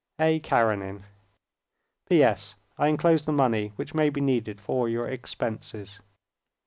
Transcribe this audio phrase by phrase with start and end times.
[0.19, 0.39] A.
[0.39, 1.03] Karenin
[2.09, 5.99] "P.S.—I enclose the money which may be needed for your expenses."